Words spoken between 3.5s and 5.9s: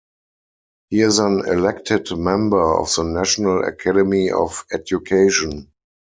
Academy of Education.